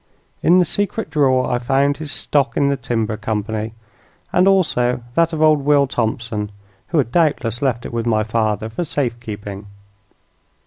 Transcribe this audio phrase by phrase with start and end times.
[0.41, 3.75] In the secret drawer I found his stock in the timber company,
[4.33, 6.51] and also that of old Will Thompson,
[6.87, 9.67] who had doubtless left it with my father for safekeeping.